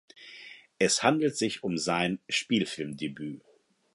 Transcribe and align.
Es 0.79 1.03
handelt 1.03 1.37
sich 1.37 1.63
um 1.63 1.77
sein 1.77 2.17
Spielfilmdebüt. 2.27 3.43